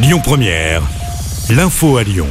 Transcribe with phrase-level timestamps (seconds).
[0.00, 0.80] Lyon Première,
[1.50, 2.28] l'info à Lyon.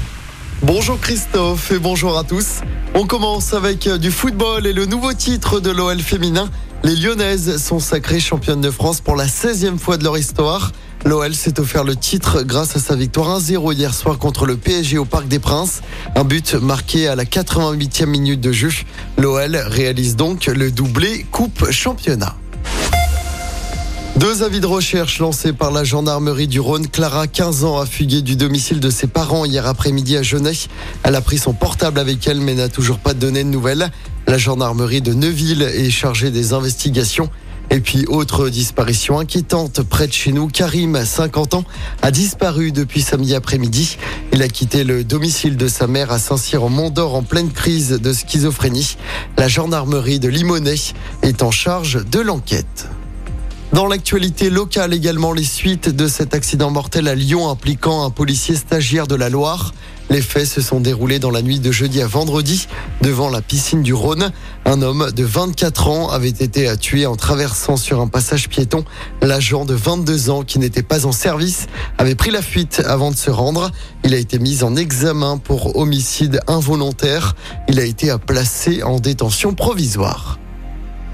[0.62, 2.62] Bonjour Christophe et bonjour à tous.
[2.94, 6.50] On commence avec du football et le nouveau titre de l'OL féminin.
[6.86, 10.72] Les Lyonnaises sont sacrées championnes de France pour la 16e fois de leur histoire.
[11.04, 14.98] L'OL s'est offert le titre grâce à sa victoire 1-0 hier soir contre le PSG
[14.98, 15.82] au Parc des Princes.
[16.16, 18.72] Un but marqué à la 88e minute de jeu.
[19.18, 22.34] L'OL réalise donc le doublé Coupe Championnat.
[24.18, 26.88] Deux avis de recherche lancés par la gendarmerie du Rhône.
[26.88, 30.66] Clara, 15 ans, a fugué du domicile de ses parents hier après-midi à Genève.
[31.04, 33.92] Elle a pris son portable avec elle mais n'a toujours pas donné de nouvelles.
[34.26, 37.30] La gendarmerie de Neuville est chargée des investigations.
[37.70, 40.48] Et puis, autre disparition inquiétante près de chez nous.
[40.48, 41.64] Karim, 50 ans,
[42.02, 44.00] a disparu depuis samedi après-midi.
[44.34, 47.92] Il a quitté le domicile de sa mère à Saint-Cyr en Mont-d'Or en pleine crise
[47.92, 48.98] de schizophrénie.
[49.38, 52.88] La gendarmerie de Limonest est en charge de l'enquête.
[53.74, 58.56] Dans l'actualité locale également, les suites de cet accident mortel à Lyon impliquant un policier
[58.56, 59.74] stagiaire de la Loire.
[60.10, 62.68] Les faits se sont déroulés dans la nuit de jeudi à vendredi
[63.02, 64.32] devant la piscine du Rhône.
[64.64, 68.86] Un homme de 24 ans avait été tué en traversant sur un passage piéton.
[69.22, 73.18] L'agent de 22 ans qui n'était pas en service avait pris la fuite avant de
[73.18, 73.72] se rendre.
[74.06, 77.36] Il a été mis en examen pour homicide involontaire.
[77.68, 80.40] Il a été placé en détention provisoire.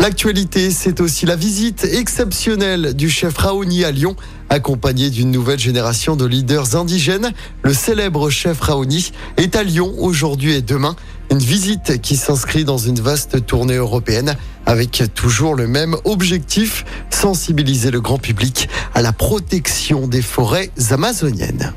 [0.03, 4.17] L'actualité, c'est aussi la visite exceptionnelle du chef Raoni à Lyon,
[4.49, 7.31] accompagné d'une nouvelle génération de leaders indigènes.
[7.61, 10.97] Le célèbre chef Raoni est à Lyon aujourd'hui et demain.
[11.31, 17.89] Une visite qui s'inscrit dans une vaste tournée européenne avec toujours le même objectif, sensibiliser
[17.89, 21.73] le grand public à la protection des forêts amazoniennes.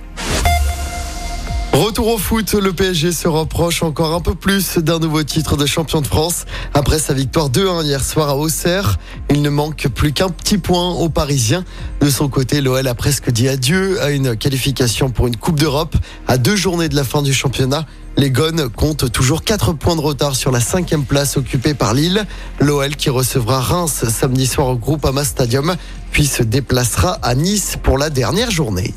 [1.77, 5.67] Retour au foot, le PSG se reproche encore un peu plus d'un nouveau titre de
[5.67, 6.47] champion de France.
[6.73, 8.97] Après sa victoire 2-1 hier soir à Auxerre,
[9.29, 11.65] il ne manque plus qu'un petit point aux Parisiens.
[12.01, 15.95] De son côté, l'OL a presque dit adieu à une qualification pour une Coupe d'Europe
[16.27, 17.85] à deux journées de la fin du championnat.
[18.17, 22.25] Les Gones comptent toujours 4 points de retard sur la cinquième place occupée par Lille.
[22.59, 25.77] L'OL qui recevra Reims samedi soir au groupe Ama Stadium,
[26.11, 28.95] puis se déplacera à Nice pour la dernière journée.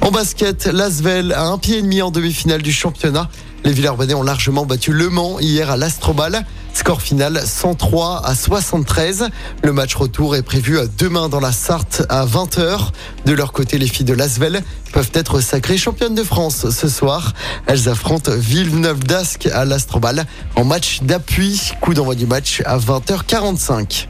[0.00, 3.28] En basket, l'Asvel a un pied et demi en demi-finale du championnat.
[3.64, 6.46] Les Villers-Banais ont largement battu Le Mans hier à l'Astrobal.
[6.72, 9.28] Score final 103 à 73.
[9.64, 12.90] Le match retour est prévu demain dans la Sarthe à 20h.
[13.24, 14.62] De leur côté, les filles de Lasvel
[14.92, 17.32] peuvent être sacrées championnes de France ce soir.
[17.66, 21.72] Elles affrontent Villeneuve d'Ascq à l'Astrobal en match d'appui.
[21.80, 24.06] Coup d'envoi du match à 20h45.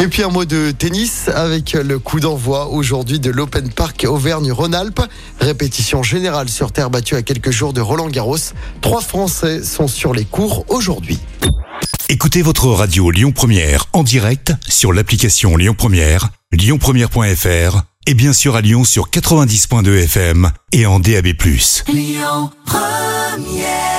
[0.00, 5.00] Et puis un mot de tennis avec le coup d'envoi aujourd'hui de l'Open Park Auvergne-Rhône-Alpes.
[5.40, 8.36] Répétition générale sur terre battue à quelques jours de Roland Garros.
[8.80, 11.18] Trois Français sont sur les cours aujourd'hui.
[12.08, 18.56] Écoutez votre radio Lyon Première en direct sur l'application Lyon Première, lyonpremière.fr et bien sûr
[18.56, 21.26] à Lyon sur 90.2 FM et en DAB+.
[21.88, 23.97] Lyon Première